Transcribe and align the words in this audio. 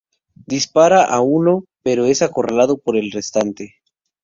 Dispara 0.47 1.03
a 1.03 1.21
uno, 1.21 1.65
pero 1.83 2.05
es 2.05 2.23
acorralado 2.23 2.79
por 2.79 2.97
el 2.97 3.11
restante. 3.11 3.75